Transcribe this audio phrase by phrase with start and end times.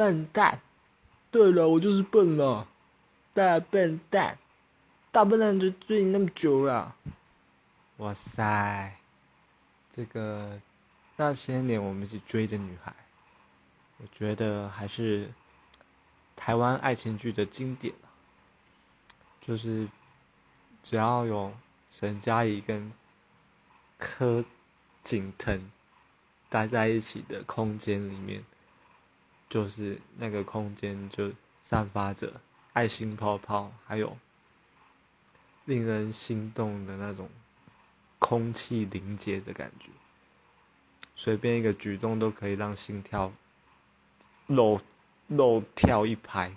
[0.00, 0.62] 笨蛋。
[1.30, 2.66] 对了，我就是笨了，
[3.34, 4.38] 大笨蛋，
[5.12, 6.96] 大笨蛋就追你那么久了。
[7.98, 8.96] 哇塞，
[9.92, 10.58] 这个
[11.16, 12.94] 那些年我们一起追的女孩，
[13.98, 15.30] 我觉得还是
[16.34, 17.92] 台湾爱情剧的经典
[19.42, 19.86] 就是
[20.82, 21.52] 只要有
[21.90, 22.90] 沈佳宜跟
[23.98, 24.42] 柯
[25.04, 25.70] 景腾
[26.48, 28.42] 待在一起的空间里面，
[29.50, 31.30] 就是那个空间就
[31.60, 32.40] 散发着
[32.72, 34.16] 爱心泡泡，还有
[35.64, 37.28] 令人心动的那种
[38.18, 39.90] 空气凝结的感觉。
[41.16, 43.32] 随便一个举动都可以让心跳
[44.46, 44.80] 漏
[45.26, 46.54] 漏跳一拍。